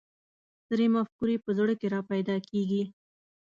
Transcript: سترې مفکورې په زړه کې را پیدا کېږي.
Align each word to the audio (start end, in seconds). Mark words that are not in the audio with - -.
سترې 0.63 0.87
مفکورې 0.95 1.35
په 1.45 1.51
زړه 1.57 1.73
کې 1.79 1.87
را 1.93 2.01
پیدا 2.11 2.35
کېږي. 2.49 2.83